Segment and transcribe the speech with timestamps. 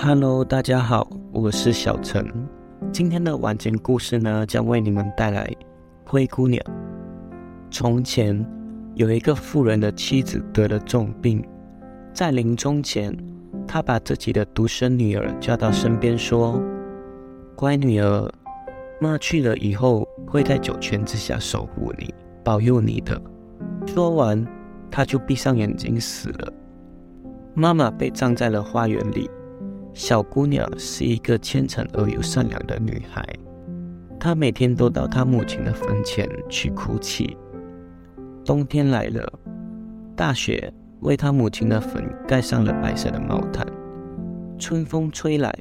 [0.00, 2.26] Hello，大家好，我是小陈。
[2.90, 5.44] 今天的晚间故事呢，将为你们带来
[6.04, 6.60] 《灰姑娘》。
[7.70, 8.44] 从前
[8.94, 11.44] 有一个富人的妻子得了重病，
[12.12, 13.16] 在临终前，
[13.66, 16.60] 他把自己的独生女儿叫到身边，说
[17.54, 18.28] ：“乖女儿，
[19.00, 22.12] 妈去了以后，会在九泉之下守护你，
[22.42, 23.20] 保佑你的。”
[23.86, 24.44] 说完，
[24.90, 26.52] 他就闭上眼睛死了。
[27.54, 29.30] 妈妈被葬在了花园里。
[29.94, 33.24] 小姑娘是一个虔诚而又善良的女孩，
[34.18, 37.36] 她每天都到她母亲的坟前去哭泣。
[38.44, 39.30] 冬天来了，
[40.16, 43.66] 大雪为她母亲的坟盖上了白色的毛毯。
[44.58, 45.52] 春风吹来，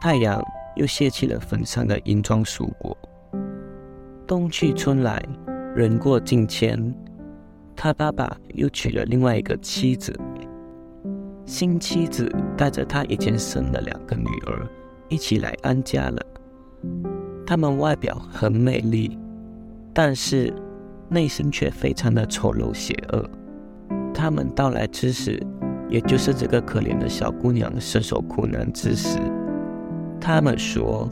[0.00, 0.42] 太阳
[0.76, 2.96] 又卸去了坟上的银装素裹。
[4.26, 5.22] 冬去春来，
[5.74, 6.94] 人过境迁，
[7.74, 10.14] 她爸爸又娶了另外一个妻子。
[11.52, 14.66] 新妻子带着她以前生的两个女儿
[15.10, 16.26] 一起来安家了。
[17.46, 19.18] 她们外表很美丽，
[19.92, 20.50] 但是
[21.10, 23.28] 内心却非常的丑陋邪恶。
[24.14, 25.38] 他们到来之时，
[25.90, 29.18] 也就是这个可怜的小姑娘身受苦难之时。
[30.18, 31.06] 他们说：“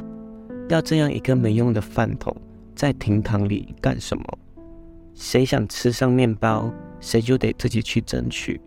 [0.71, 2.35] 要这样一个没用的饭桶
[2.75, 4.25] 在厅堂里干什么？
[5.13, 8.59] 谁想吃上面包，谁就得自己去争取。”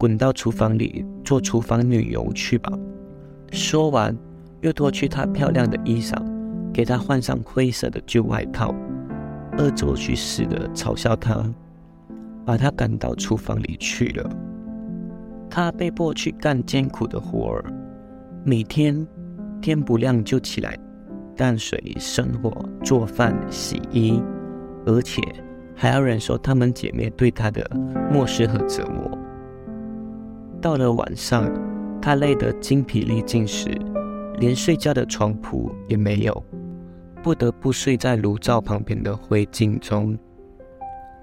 [0.00, 2.72] 滚到厨房里做厨房女佣去吧！
[3.52, 4.16] 说完，
[4.62, 6.16] 又脱去她漂亮的衣裳，
[6.72, 8.74] 给她换上灰色的旧外套，
[9.58, 11.44] 恶作剧似的嘲笑她，
[12.46, 14.30] 把她赶到厨房里去了。
[15.50, 17.64] 她被迫去干艰苦的活儿，
[18.42, 19.06] 每天
[19.60, 20.78] 天不亮就起来
[21.36, 22.50] 淡水生火
[22.82, 24.18] 做饭洗衣，
[24.86, 25.20] 而且
[25.76, 27.70] 还要忍受她们姐妹对她的
[28.10, 29.19] 漠视和折磨。
[30.60, 31.50] 到了晚上，
[32.02, 33.70] 他累得精疲力尽时，
[34.38, 36.44] 连睡觉的床铺也没有，
[37.22, 40.16] 不得不睡在炉灶旁边的灰烬中。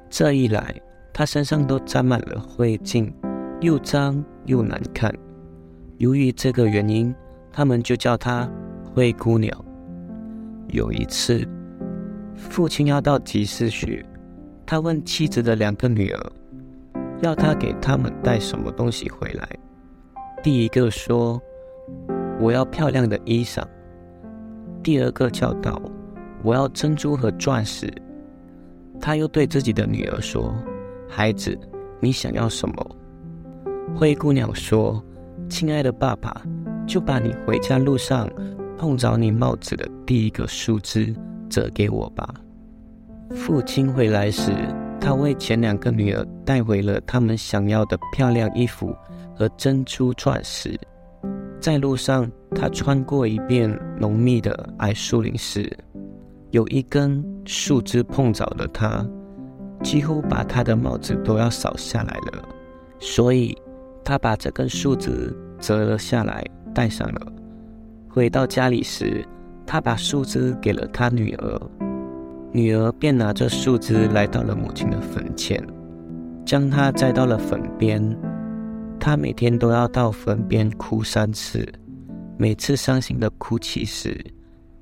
[0.09, 0.74] 这一来，
[1.14, 3.12] 他身上都沾满了灰烬，
[3.62, 5.14] 又脏又难看。
[5.98, 7.14] 由于这个原因，
[7.52, 8.50] 他们就叫她
[8.84, 9.66] 灰姑娘。
[10.69, 11.48] 有一次，
[12.36, 14.06] 父亲要到集市去，
[14.66, 16.31] 他问妻子的两个女儿。
[17.22, 19.48] 要他给他们带什么东西回来？
[20.44, 21.42] 第一个说
[22.40, 23.64] ：“我要漂亮的衣裳。”
[24.84, 25.82] 第二个叫道
[26.44, 27.92] ：“我要珍珠和钻石。”
[29.02, 30.54] 他又对自己的女儿说
[31.10, 31.58] ：“孩子，
[32.00, 32.98] 你想要什么？”
[33.98, 35.04] 灰姑娘说
[35.50, 36.42] ：“亲爱的爸爸，
[36.86, 38.30] 就把你回家路上
[38.78, 41.14] 碰着你帽子的第一个树枝
[41.50, 42.34] 折给我吧。”
[43.34, 44.52] 父亲回来时。
[45.00, 48.96] 他为前两个女儿带回了他们想要的漂亮衣服
[49.35, 50.78] 和珍珠钻石。
[51.59, 53.69] 在路上，他穿过一片
[54.00, 55.72] 浓密的矮树林时，
[56.52, 59.06] 有一根树枝碰着了他，
[59.84, 62.44] 几乎把他的帽子都要扫下来了。
[63.00, 63.57] 所以，
[64.03, 67.22] 他把这根树枝折了下来，戴上了。
[68.09, 69.25] 回到家里时，
[69.66, 71.62] 他把树枝给了他女儿。
[72.53, 75.62] 女儿便拿着树枝来到了母亲的坟前，
[76.46, 78.18] 将她栽到了坟边。
[79.00, 81.68] 她每天都要到坟边哭三次，
[82.38, 84.19] 每次伤心的哭泣时，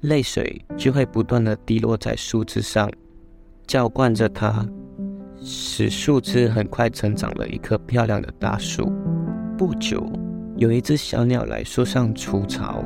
[0.01, 2.89] 泪水就会不断的滴落在树枝上，
[3.67, 4.65] 浇灌着它，
[5.41, 8.91] 使树枝很快成长了一棵漂亮的大树。
[9.57, 10.07] 不久，
[10.55, 12.85] 有一只小鸟来树上筑巢，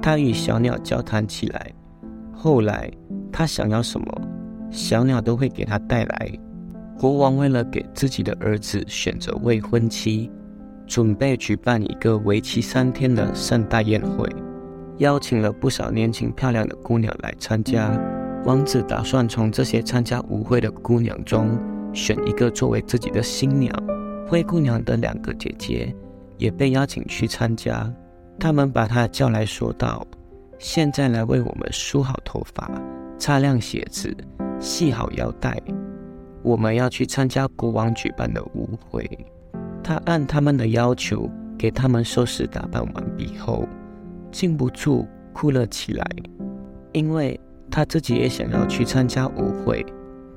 [0.00, 1.72] 它与小鸟交谈起来。
[2.32, 2.90] 后来。
[3.32, 4.06] 他想要什么，
[4.70, 6.30] 小鸟都会给他带来。
[6.98, 10.30] 国王为了给自己的儿子选择未婚妻，
[10.86, 14.28] 准备举办一个为期三天的盛大宴会，
[14.96, 17.90] 邀请了不少年轻漂亮的姑娘来参加。
[18.44, 21.56] 王子打算从这些参加舞会的姑娘中
[21.92, 23.72] 选一个作为自己的新娘。
[24.26, 25.94] 灰姑娘的两个姐姐
[26.36, 27.88] 也被邀请去参加，
[28.40, 30.04] 他们把她叫来说道
[30.58, 32.68] ：“现在来为我们梳好头发。”
[33.18, 34.16] 擦亮鞋子，
[34.60, 35.60] 系好腰带，
[36.42, 39.08] 我们要去参加国王举办的舞会。
[39.82, 41.28] 他按他们的要求
[41.58, 43.66] 给他们收拾打扮完毕后，
[44.30, 46.06] 禁不住哭了起来，
[46.92, 47.38] 因为
[47.70, 49.84] 他自己也想要去参加舞会。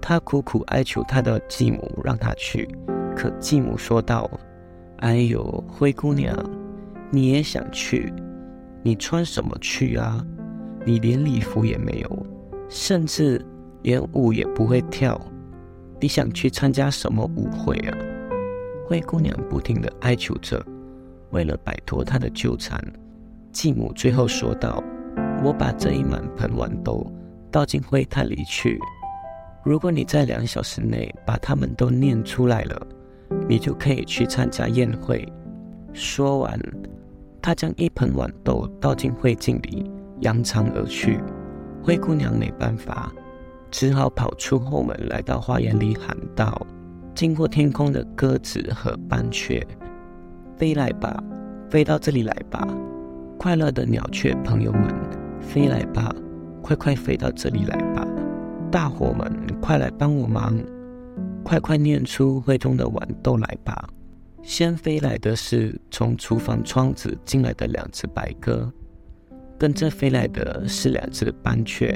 [0.01, 2.67] 他苦苦哀求他的继母让他去，
[3.15, 4.27] 可继母说道
[4.97, 6.35] ：“哎呦，灰姑娘，
[7.11, 8.11] 你也想去？
[8.81, 10.25] 你穿什么去啊？
[10.83, 12.25] 你连礼服也没有。”
[12.71, 13.45] 甚至
[13.81, 15.19] 连舞也不会跳，
[15.99, 17.97] 你想去参加什么舞会啊？
[18.87, 20.65] 灰姑娘不停的哀求着，
[21.31, 22.81] 为了摆脱她的纠缠，
[23.51, 24.81] 继母最后说道
[25.43, 27.05] ：“我把这一满盆豌豆
[27.51, 28.79] 倒进灰炭里去。
[29.65, 32.87] 如果你在两小时内把它们都念出来了，
[33.49, 35.27] 你就可以去参加宴会。”
[35.91, 36.57] 说完，
[37.41, 39.91] 他将一盆豌豆倒进灰烬里，
[40.21, 41.19] 扬长而去。
[41.83, 43.11] 灰姑娘没办法，
[43.71, 46.65] 只好跑出后门，来到花园里喊道
[47.15, 49.65] ：“经过天空的鸽子和斑雀，
[50.57, 51.23] 飞来吧，
[51.69, 52.67] 飞到这里来吧！
[53.39, 54.93] 快乐的鸟雀朋友们，
[55.39, 56.13] 飞来吧，
[56.61, 58.07] 快快飞到这里来吧！
[58.71, 60.55] 大伙们，快来帮我忙，
[61.43, 63.89] 快快念出灰中的豌豆来吧！”
[64.43, 68.71] 先飞来的是从厨房窗子进来的两只白鸽，
[69.61, 71.95] 跟着飞来的是两只斑雀，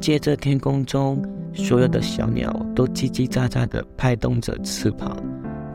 [0.00, 1.24] 接着天空中
[1.54, 5.16] 所有的小鸟都叽叽喳喳地拍动着翅膀，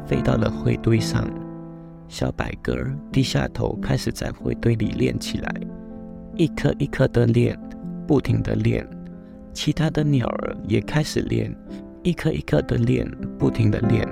[0.06, 1.25] 飞到了灰堆上。
[2.10, 2.75] 小白鸽
[3.13, 5.56] 低下头，开始在灰堆里练起来，
[6.36, 7.57] 一颗一颗的练，
[8.06, 8.86] 不停地练。
[9.54, 11.56] 其他的鸟儿也开始练，
[12.04, 14.06] 一颗一颗的练，不停地练。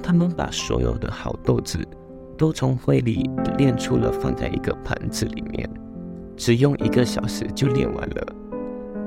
[0.00, 1.84] 他们把所有的好豆子
[2.42, 5.70] 都从灰里炼出了，放在一个盘子里面，
[6.36, 8.26] 只用一个小时就炼完了。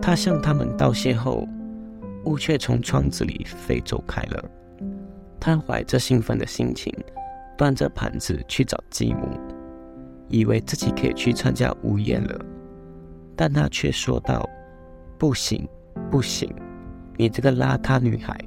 [0.01, 1.45] 他向他们道谢后，
[2.23, 4.41] 乌雀从窗子里飞走开了。
[5.37, 6.93] 他怀着兴奋的心情，
[7.57, 9.27] 端着盘子去找继母，
[10.29, 12.39] 以为自己可以去参加午宴了，
[13.35, 14.49] 但他却说道
[15.19, 15.67] ：“不行，
[16.09, 16.49] 不行，
[17.17, 18.39] 你这个邋遢女孩，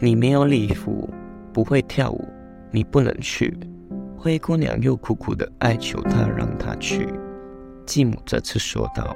[0.00, 1.08] 你没有礼服。”
[1.50, 2.28] 不会跳舞，
[2.70, 3.56] 你不能去。
[4.24, 7.06] 灰姑娘又苦苦的哀求他，让他去。
[7.84, 9.14] 继母这次说道：“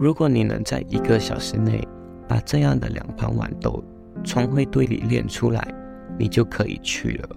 [0.00, 1.86] 如果你能在一个小时内
[2.26, 3.80] 把这样的两盘豌豆
[4.24, 5.72] 从灰堆里炼出来，
[6.18, 7.28] 你就可以去了。”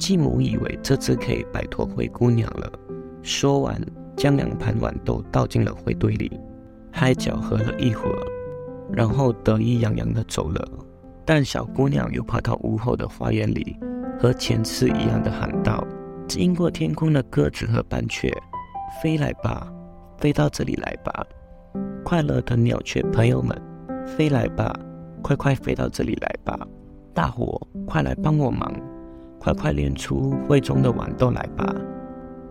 [0.00, 2.72] 继母以为这次可以摆脱灰姑娘了，
[3.22, 3.78] 说完，
[4.16, 6.40] 将两盘豌豆倒进了灰堆里，
[6.90, 8.26] 还搅和了一会儿，
[8.90, 10.66] 然后得意洋洋的走了。
[11.26, 13.76] 但小姑娘又跑到屋后的花园里，
[14.18, 15.86] 和前次一样的喊道
[16.26, 18.28] ：“经过天空的鸽子和斑雀，
[19.00, 19.72] 飞来吧，
[20.18, 21.24] 飞到这里来吧！
[22.04, 23.56] 快乐的鸟雀朋友们，
[24.04, 24.74] 飞来吧，
[25.22, 26.58] 快快飞到这里来吧！
[27.14, 28.72] 大伙，快来帮我忙，
[29.38, 31.72] 快快练出胃中的豌豆来吧！”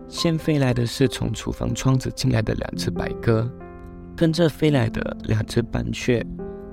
[0.08, 3.46] 先飞来的是从厨房窗子进来的两只白鸽，
[4.16, 6.24] 跟着飞来的两只斑雀。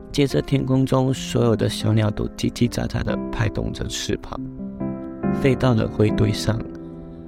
[0.10, 4.40] 接着，天空中所有的小鸟都叽叽喳喳地拍动着翅膀，
[5.42, 6.60] 飞到了灰堆上。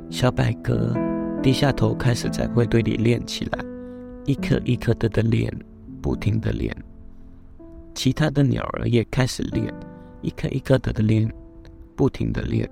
[0.09, 0.95] 小白鸽
[1.43, 3.59] 低下头，开始在灰堆里练起来，
[4.25, 5.51] 一颗一颗的的练，
[6.01, 6.75] 不停地练。
[7.93, 9.73] 其他的鸟儿也开始练，
[10.21, 11.29] 一颗一颗的的练，
[11.95, 12.69] 不停地练。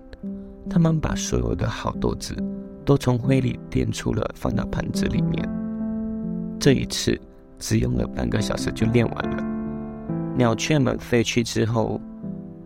[0.69, 2.35] 它们把所有的好豆子
[2.83, 5.47] 都从灰里掂出了，放到盘子里面。
[6.59, 7.19] 这一次
[7.59, 9.43] 只用了半个小时就练完了。
[10.37, 11.99] 鸟雀们飞去之后，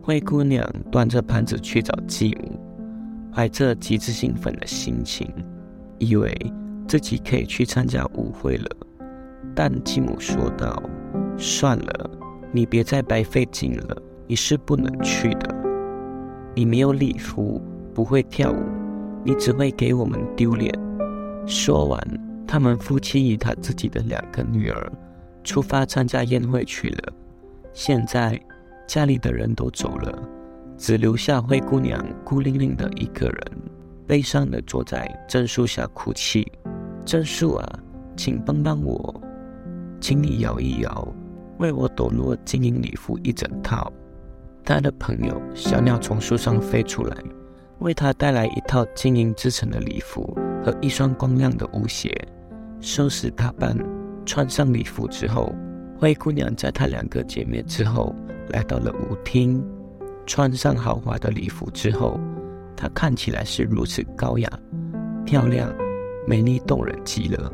[0.09, 2.59] 灰姑娘端着盘子去找继母，
[3.31, 5.31] 怀着极致兴奋的心情，
[6.00, 6.35] 以为
[6.88, 8.65] 自己可以去参加舞会了。
[9.53, 10.81] 但继母说道
[11.38, 12.09] ：“算了，
[12.51, 13.95] 你别再白费劲了，
[14.25, 15.56] 你是不能去的。
[16.56, 17.61] 你没有礼服，
[17.94, 18.57] 不会跳舞，
[19.23, 20.73] 你只会给我们丢脸。”
[21.45, 22.03] 说完，
[22.47, 24.92] 他们夫妻与他自己的两个女儿
[25.44, 27.13] 出发参加宴会去了。
[27.73, 28.42] 现在
[28.90, 30.19] 家里的人都走了，
[30.76, 33.40] 只留下灰姑娘孤零零的一个人，
[34.08, 36.52] 悲伤的坐在榛树下哭泣。
[37.06, 37.80] 榛树啊，
[38.18, 39.22] 请帮帮我，
[40.02, 41.08] 请你摇一摇，
[41.60, 43.94] 为我抖落金银礼服一整套。
[44.66, 47.16] 他的朋友小鸟从树上飞出来，
[47.81, 52.12] 为他带来一套金银制成的礼服和一双光亮的舞鞋。
[52.81, 53.78] 收拾打扮，
[54.26, 55.54] 穿上礼服之后。
[56.00, 58.16] 灰姑娘在她两个姐妹之后
[58.49, 59.63] 来到了舞厅，
[60.25, 62.19] 穿上豪华的礼服之后，
[62.75, 64.49] 她看起来是如此高雅、
[65.25, 65.73] 漂亮、
[66.27, 67.51] 美丽动人极了。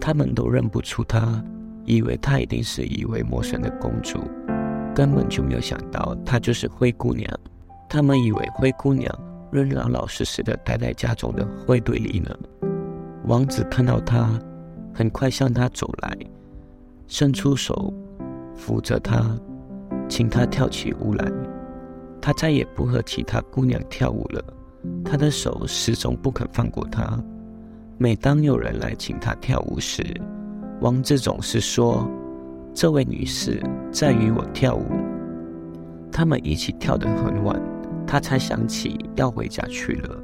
[0.00, 1.42] 他们都认不出她，
[1.84, 4.18] 以为她一定是一位陌生的公主，
[4.94, 7.28] 根本就没有想到她就是灰姑娘。
[7.88, 9.14] 他们以为灰姑娘
[9.50, 12.34] 仍老老实实的待在家中的灰堆里呢。
[13.26, 14.38] 王子看到她，
[14.92, 16.16] 很快向她走来。
[17.06, 17.92] 伸出手
[18.56, 19.38] 扶着她，
[20.12, 21.32] 请她跳起舞来。
[22.20, 24.44] 她再也不和其他姑娘跳舞了，
[25.02, 27.18] 她的手始终不肯放过她。
[27.96, 30.04] 每当有人来请她跳舞时，
[30.82, 32.06] 王子总是说
[32.74, 33.58] ：“这位女士
[33.90, 34.84] 在与我跳舞。”
[36.12, 37.58] 他们一起跳得很晚，
[38.06, 40.22] 他才想起要回家去了。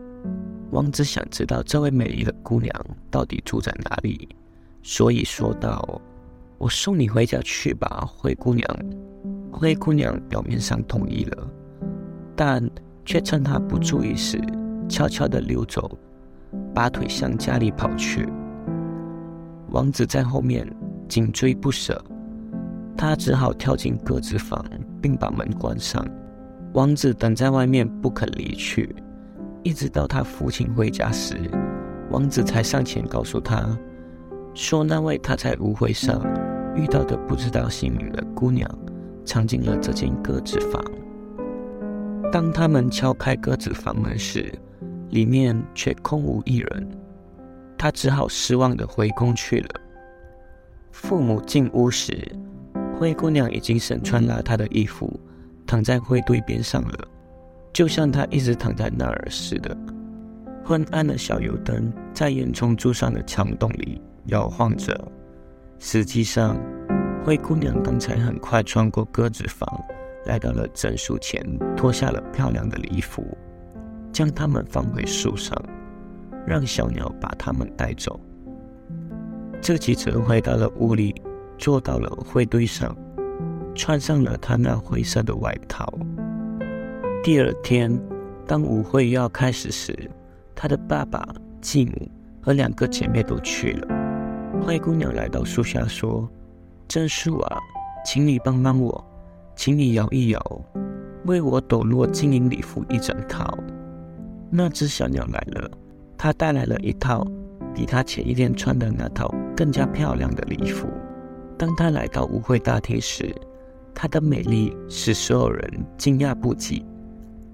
[0.71, 2.71] 王子想知道这位美丽的姑娘
[3.11, 4.29] 到底住在哪里，
[4.83, 5.99] 所以说道
[6.59, 8.69] ：“我送你回家去吧，灰姑娘。”
[9.51, 11.51] 灰姑娘表面上同意了，
[12.37, 12.63] 但
[13.05, 14.41] 却趁他不注意时，
[14.89, 15.91] 悄悄地溜走，
[16.75, 18.29] 拔腿向家里跑去。
[19.71, 20.67] 王子在后面
[21.09, 22.03] 紧追不舍，
[22.97, 24.65] 他只好跳进鸽子房，
[25.01, 26.05] 并把门关上。
[26.75, 28.95] 王子等在外面不肯离去，
[29.63, 31.37] 一直到他父亲回家时，
[32.11, 33.77] 王子才上前告诉他，
[34.55, 36.21] 说那位他在舞会上
[36.77, 38.71] 遇到的不知道姓名的姑娘，
[39.29, 40.83] 藏进了这间鸽子房。
[42.33, 44.51] 当他们敲开鸽子房门时，
[45.11, 46.89] 里面却空无一人，
[47.77, 49.69] 他只好失望的回宫去了。
[50.91, 52.17] 父母进屋时，
[52.99, 55.21] 灰姑娘已经身穿邋遢的衣服。
[55.67, 57.09] 躺在灰堆边上了，
[57.75, 59.77] 就像他一直躺在那儿似的。
[60.65, 64.99] 昏暗的小油灯在烟囱柱上的墙洞里摇晃着。
[65.79, 66.57] 实际上，
[67.29, 69.69] 灰姑娘刚才很快穿过鸽子房，
[70.25, 71.45] 来到了枕树前，
[71.77, 73.23] 脱下了漂亮的礼服，
[74.11, 75.55] 将它们放回树上，
[76.47, 78.19] 让小鸟把它们带走。
[79.61, 81.15] 这记者回到了屋里，
[81.59, 82.97] 坐到了灰堆上。
[83.75, 85.87] 穿上了他那灰色的外套。
[87.23, 87.95] 第二天，
[88.47, 89.95] 当舞会要开始时，
[90.55, 91.23] 他的爸爸、
[91.61, 93.87] 继母和两个姐妹都去了。
[94.63, 96.27] 灰姑娘来到树下说
[96.89, 97.59] ：“真树啊，
[98.05, 99.05] 请你帮帮我，
[99.55, 100.61] 请你摇一摇，
[101.27, 103.57] 为我抖落金银礼服一整套。”
[104.51, 105.71] 那只小鸟来了，
[106.17, 107.27] 它带来了一套
[107.75, 110.89] 比它前一天穿的那套更加漂亮的礼服。
[111.59, 113.35] 当它来到舞会大厅时，
[113.95, 116.87] 它的美丽使所有人惊讶不已。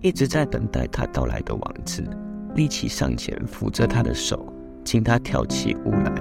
[0.01, 2.05] 一直在等待它到来的王子
[2.55, 4.47] 立即上前扶着她的手，
[4.85, 6.13] 请她跳起舞来。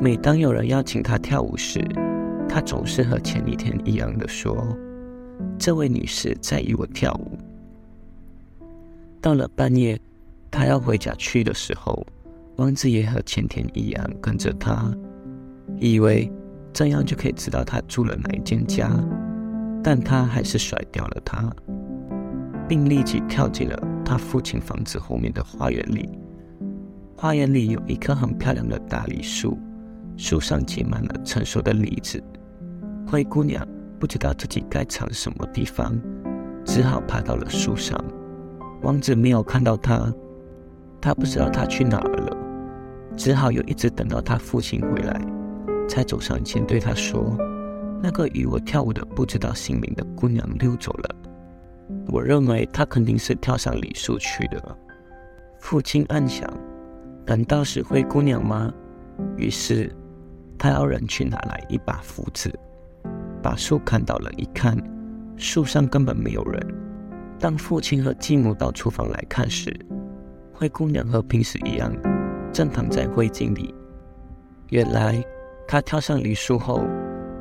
[0.00, 1.84] 每当有人邀请她跳舞时，
[2.48, 4.66] 她总是和前一天一样的说
[5.58, 7.38] ：“这位女士在与我跳舞。”
[9.20, 10.00] 到了半夜，
[10.50, 12.06] 她要回家去的时候，
[12.56, 14.92] 王子也和前天一样跟着她，
[15.78, 16.32] 以为
[16.72, 18.90] 这样就可以知道她住了哪一间家。
[19.80, 21.50] 但他还是甩掉了他，
[22.68, 26.10] 并立即跳进了他父亲房子后面的花园里。
[27.16, 29.56] 花园里有一棵很漂亮的大梨树，
[30.16, 32.22] 树上结满了成熟的梨子。
[33.10, 33.66] 灰姑娘
[33.98, 35.98] 不知道自己该藏什么地方，
[36.62, 37.98] 只好爬到了树上。
[38.82, 40.12] 王子没有看到她，
[41.00, 42.36] 他不知道她去哪儿了，
[43.16, 45.18] 只好又一直等到他父亲回来，
[45.88, 47.34] 才走上前对他说。
[48.02, 51.16] 那个与我跳舞的不知道姓名的姑娘溜走了，
[52.08, 54.78] 我认为她肯定是跳上梨树去的。
[55.58, 56.46] 父亲暗想：
[57.26, 58.70] 难道是灰姑娘吗？
[59.38, 59.90] 于是
[60.58, 62.52] 他要人去拿来一把斧子，
[63.48, 64.30] 把树砍倒了。
[64.36, 64.76] 一看，
[65.38, 66.62] 树上根本没有人。
[67.38, 69.74] 当父亲和继母到厨房来看时，
[70.52, 71.90] 灰姑娘和平时一样，
[72.52, 73.74] 正躺在灰烬里。
[74.68, 75.24] 原来，
[75.66, 76.84] 她跳上梨树后。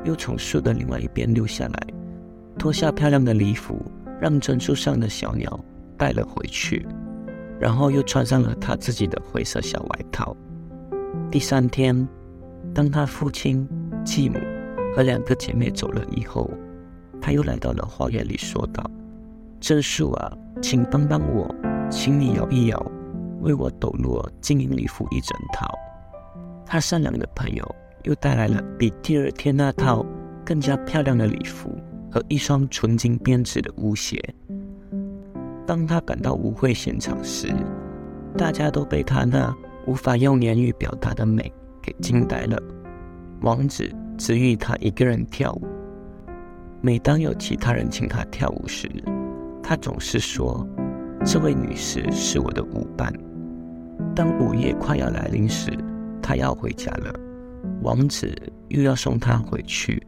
[0.05, 1.87] 又从树的另外一边溜下来，
[2.57, 3.83] 脱下漂亮的礼服，
[4.21, 5.59] 让珍珠上的小鸟
[5.97, 6.87] 带了回去，
[7.59, 10.33] 然后又穿上了她自己的灰色小外套。
[11.29, 12.07] 第三天，
[12.73, 13.67] 当她父亲、
[14.05, 14.37] 继母
[14.95, 16.49] 和两个姐妹走了以后，
[17.21, 18.83] 他又来到了花园里，说道
[19.59, 21.53] ：“珍树啊，请帮帮我，
[21.89, 22.91] 请你摇一摇，
[23.41, 25.67] 为我抖落金银礼服一整套。”
[26.65, 27.75] 他善良的朋友。
[28.03, 30.05] 又带来了比第二天那套
[30.45, 31.77] 更加漂亮的礼服
[32.09, 34.17] 和一双纯金编织的舞鞋。
[35.65, 37.53] 当他赶到舞会现场时，
[38.37, 39.53] 大家都被他那
[39.87, 41.51] 无法用言语表达的美
[41.81, 42.57] 给惊呆了。
[43.41, 45.67] 王子只与他一个人跳舞。
[46.81, 48.89] 每当有其他人请他跳舞时，
[49.63, 50.67] 他总是说
[51.25, 53.13] ：“这位女士是我的舞伴。”
[54.15, 55.71] 当午夜快要来临时，
[56.21, 57.13] 他要回家了。
[57.81, 58.33] 王子
[58.69, 60.01] 又要送她回去，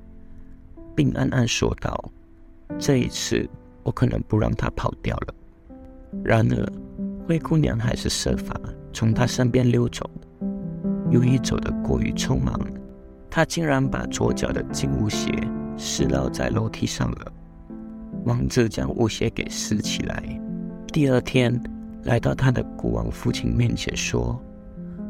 [0.95, 2.11] 并暗暗说道
[2.77, 3.47] ：“这一次，
[3.83, 5.33] 我可能不让她跑掉了。”
[6.23, 6.65] 然而，
[7.27, 8.59] 灰姑娘还是设法
[8.91, 10.09] 从他身边溜走。
[11.09, 12.59] 由于走得过于匆忙，
[13.29, 15.31] 他竟然把左脚的金舞鞋
[15.77, 17.31] 湿落在楼梯上了。
[18.25, 20.23] 王子将舞鞋给拾起来，
[20.91, 21.61] 第二天
[22.03, 24.41] 来到他的国王父亲面前说。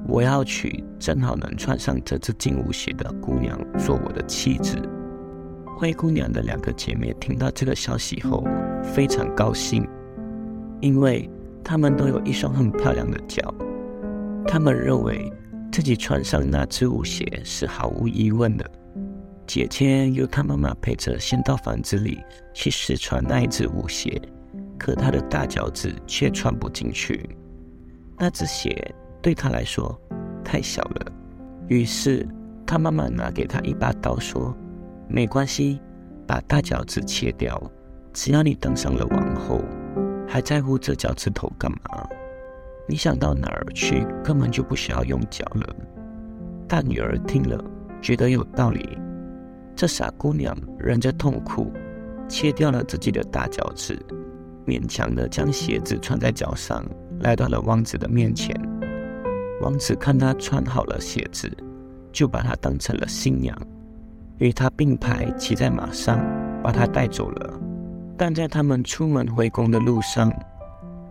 [0.07, 4.75] 我要娶正好能穿上这只金舞鞋的姑娘做我的妻子。
[5.77, 8.43] 灰姑娘的两个姐妹听到这个消息后
[8.81, 9.87] 非常高兴，
[10.79, 11.29] 因为
[11.63, 13.53] 他们都有一双很漂亮的脚。
[14.47, 15.31] 他们认为
[15.71, 18.69] 自己穿上那只舞鞋是毫无疑问的。
[19.45, 22.19] 姐姐由她妈妈陪着先到房子里
[22.53, 24.21] 去试穿那一只舞鞋，
[24.77, 27.29] 可她的大脚趾却穿不进去。
[28.17, 29.99] 那只鞋对她来说
[30.43, 31.11] 太小了。
[31.67, 32.27] 于是
[32.65, 34.55] 她妈妈拿给她一把刀，说
[35.09, 35.79] ：“没关系，
[36.27, 37.59] 把大脚趾切掉。
[38.13, 39.61] 只要你当上了王后，
[40.27, 42.07] 还在乎这脚趾头干嘛？
[42.89, 45.75] 你想到哪儿去，根本就不需要用脚了。”
[46.67, 47.63] 大女儿听了，
[48.01, 48.97] 觉得有道理。
[49.75, 51.71] 这傻姑娘忍着痛苦，
[52.27, 53.97] 切掉了自己的大脚趾，
[54.65, 56.83] 勉强的将鞋子穿在脚上，
[57.19, 58.59] 来到了王子的面前。
[59.61, 61.49] 王子看她穿好了鞋子，
[62.11, 63.55] 就把她当成了新娘，
[64.39, 66.19] 与她并排骑在马上，
[66.63, 67.59] 把她带走了。
[68.17, 70.31] 但在他们出门回宫的路上，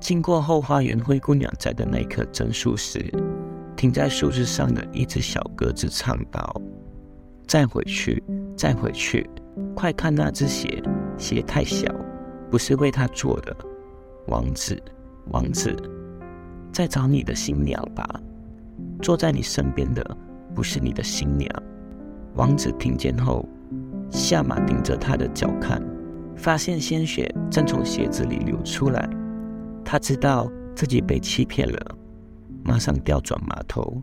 [0.00, 3.04] 经过后花园灰姑娘栽的那棵榛树时，
[3.76, 6.54] 停在树枝上的一只小鸽子唱道
[7.46, 8.22] ：“再回去。”
[8.58, 9.24] 再回去，
[9.76, 10.82] 快看那只鞋，
[11.16, 11.86] 鞋太小，
[12.50, 13.56] 不是为他做的。
[14.26, 14.76] 王子，
[15.28, 15.76] 王子，
[16.72, 18.04] 再找你的新娘吧。
[19.00, 20.04] 坐在你身边的
[20.56, 21.48] 不是你的新娘。
[22.34, 23.48] 王子听见后，
[24.10, 25.80] 下马盯着他的脚看，
[26.34, 29.08] 发现鲜血正从鞋子里流出来。
[29.90, 31.96] 他知道自己被欺骗了，
[32.62, 34.02] 马上调转马头，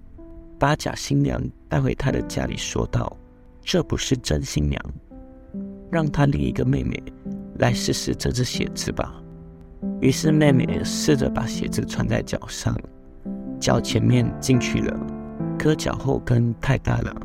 [0.57, 1.39] 把假新娘
[1.69, 3.15] 带回他的家里，说道。
[3.61, 4.81] 这不是真新娘，
[5.91, 7.01] 让她另一个妹妹
[7.59, 9.21] 来试试这只鞋子吧。
[10.01, 12.75] 于是妹妹试着把鞋子穿在脚上，
[13.59, 14.99] 脚前面进去了，
[15.57, 17.15] 可脚后跟太大了，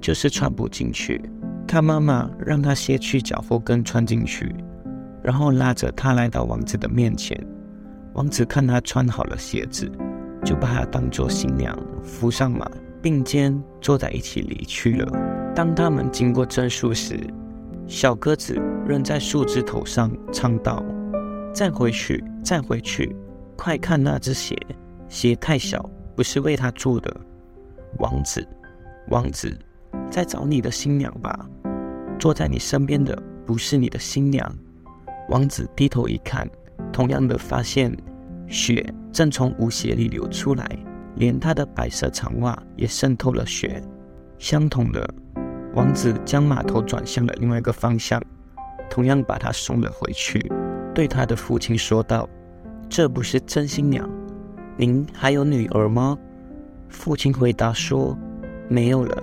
[0.00, 1.20] 就是穿不进去。
[1.68, 4.52] 她妈妈让她先去脚后跟穿进去，
[5.22, 7.36] 然后拉着她来到王子的面前。
[8.14, 9.90] 王子看她穿好了鞋子，
[10.44, 15.52] 就把她当做新娘扶上马，并肩坐在一起离去了。
[15.54, 17.18] 当他们经过榛树时，
[17.86, 18.54] 小鸽子
[18.86, 20.82] 仍在树枝头上唱道
[21.54, 23.14] ：“再回去，再回去，
[23.56, 24.56] 快看那只鞋，
[25.08, 27.14] 鞋太小，不是为他做的。”
[27.98, 28.46] 王子，
[29.08, 29.54] 王子，
[30.10, 31.46] 再找你的新娘吧。
[32.18, 34.50] 坐在你身边的不是你的新娘。
[35.28, 36.48] 王子低头一看，
[36.90, 37.94] 同样的发现，
[38.48, 40.66] 血正从舞鞋里流出来，
[41.16, 43.82] 连他的白色长袜也渗透了血。
[44.38, 45.08] 相同的。
[45.74, 48.22] 王子将马头转向了另外一个方向，
[48.90, 50.38] 同样把他送了回去，
[50.94, 52.28] 对他的父亲说道
[52.90, 54.06] ：“这不是真新娘，
[54.76, 56.18] 您还有女儿吗？”
[56.90, 58.14] 父亲回答说
[58.68, 59.16] ：“没有了，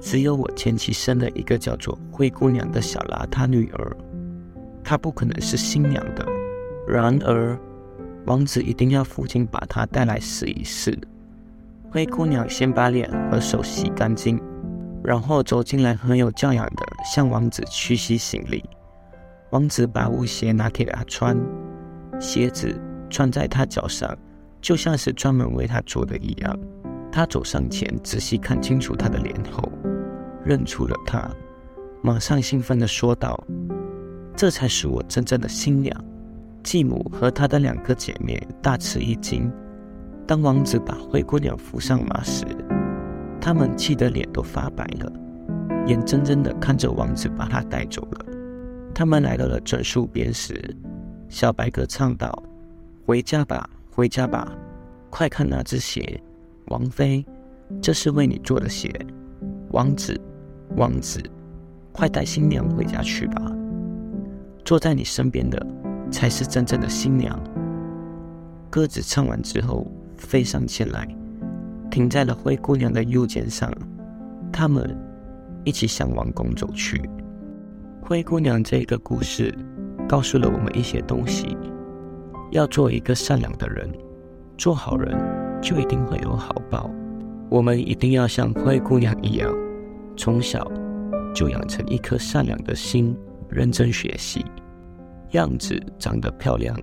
[0.00, 3.96] 只有我前妻生了一个叫做灰姑娘的小邋遢女儿，
[4.84, 6.24] 她不可能是新娘的。
[6.86, 7.58] 然而，
[8.26, 10.98] 王子一定要父亲把她带来试一试。”
[11.90, 14.40] 灰姑娘先把脸和手洗干净。
[15.04, 18.64] 然后走进来，很有教养的向王子屈膝行礼。
[19.50, 21.38] 王子把舞鞋拿给他穿，
[22.18, 22.76] 鞋子
[23.08, 24.12] 穿在他脚上，
[24.60, 26.58] 就像是专门为他做的一样。
[27.12, 29.70] 他走上前，仔细看清楚他的脸后，
[30.44, 31.30] 认出了他，
[32.02, 33.40] 马上兴奋地说道
[34.34, 36.04] ：“这才是我真正的新娘。”
[36.66, 39.48] 继母和她的两个姐妹大吃一惊。
[40.26, 42.44] 当王子把灰姑娘扶上马时，
[43.40, 45.12] 他们气得脸都发白了，
[45.86, 48.26] 眼睁睁地看着王子把她带走了。
[48.92, 50.60] 他们来到了榛树边时，
[51.28, 52.42] 小白鸽唱道
[53.06, 54.52] ：“回家吧，回家吧，
[55.08, 56.20] 快看那只鞋，
[56.66, 57.24] 王妃，
[57.80, 58.90] 这是为你做的鞋。
[59.70, 60.20] 王子，
[60.76, 61.22] 王子，
[61.92, 63.52] 快带新娘回家去吧。
[64.64, 65.64] 坐在你身边的
[66.10, 67.38] 才是真正的新娘。”
[68.70, 71.06] 鸽子唱完之后，飞上前来。
[71.88, 73.72] 停在了灰姑娘的右肩上，
[74.52, 74.94] 他们
[75.64, 77.00] 一起向王宫走去。
[78.02, 79.54] 灰姑娘这个故事
[80.06, 81.56] 告诉了我们一些东西：
[82.50, 83.88] 要做一个善良的人，
[84.58, 85.16] 做好人
[85.62, 86.90] 就一定会有好报。
[87.48, 89.50] 我们一定要像灰姑娘一样，
[90.18, 90.70] 从小
[91.34, 93.16] 就养成一颗善良的心，
[93.48, 94.44] 认真学习。
[95.32, 96.76] 样子长得漂亮，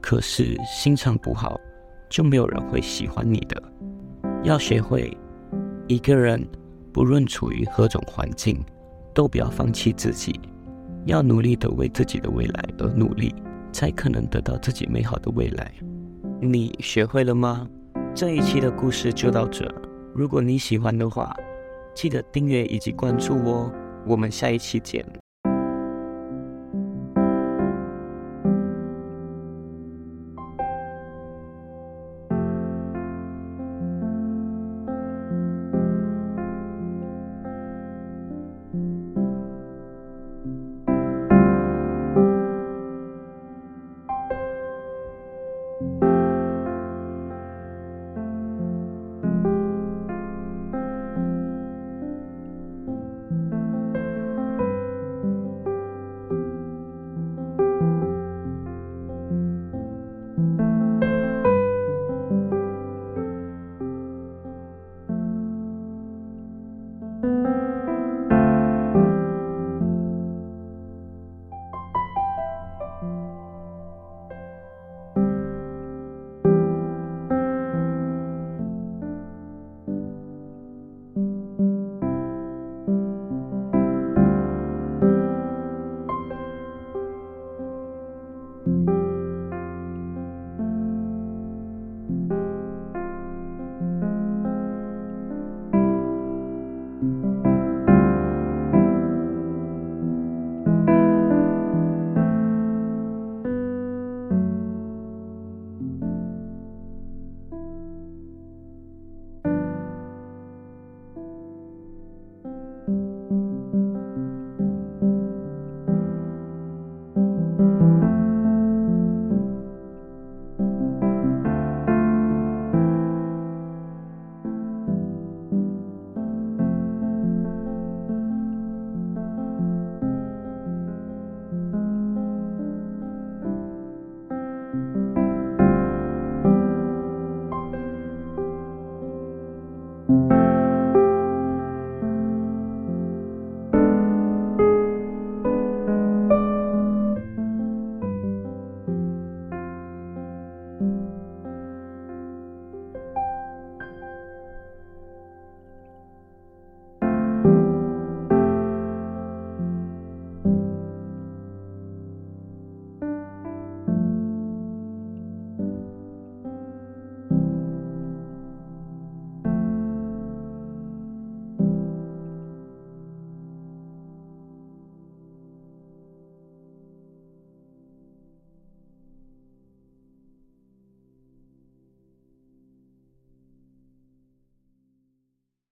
[0.00, 1.60] 可是心肠不好，
[2.08, 3.62] 就没有人会喜欢你的。
[4.42, 5.16] 要学会，
[5.86, 6.46] 一个人
[6.92, 8.64] 不论处于何种环境，
[9.14, 10.38] 都不要放弃自己，
[11.04, 13.34] 要努力的为自己的未来而努力，
[13.72, 15.72] 才可能得到自己美好的未来。
[16.40, 17.68] 你学会了吗？
[18.14, 19.70] 这一期的故事就到这。
[20.14, 21.34] 如果你喜欢的话，
[21.94, 23.72] 记得订阅以及关注哦。
[24.06, 25.04] 我们下一期见。